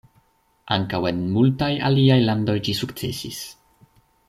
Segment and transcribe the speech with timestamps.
[0.75, 3.45] Ankaŭ en multaj aliaj landoj ĝi sukcesis.